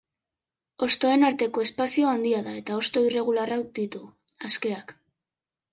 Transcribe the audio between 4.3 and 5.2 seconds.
askeak.